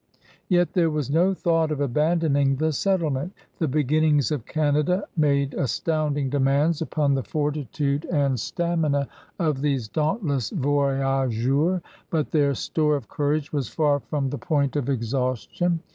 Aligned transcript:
Yet 0.49 0.73
there 0.73 0.89
was 0.89 1.11
no 1.11 1.35
thought 1.35 1.69
of 1.69 1.79
abandoning 1.79 2.55
the 2.55 2.71
settlement. 2.73 3.33
The 3.59 3.67
beginnings 3.67 4.31
of 4.31 4.47
Canada 4.47 5.05
made 5.15 5.53
astounding 5.53 6.27
demands 6.31 6.81
upon 6.81 7.13
the 7.13 7.21
fortitude 7.21 8.05
and 8.05 8.09
THE 8.09 8.09
POUNDING 8.09 8.09
OP 8.09 8.09
NEW 8.09 8.17
PRANCE 8.17 8.53
41 8.57 8.81
stamina 8.97 9.07
of 9.51 9.61
these 9.61 9.87
dauntless 9.87 10.49
voyageurs, 10.49 11.81
but 12.09 12.31
their 12.31 12.55
store 12.55 12.95
of 12.95 13.07
courage 13.09 13.53
was 13.53 13.69
far 13.69 13.99
from 13.99 14.31
the 14.31 14.39
point 14.39 14.75
of 14.75 14.85
exhaus 14.89 15.47
tion. 15.51 15.81